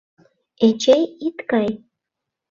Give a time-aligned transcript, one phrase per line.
[0.67, 1.69] Эчей, ит кай!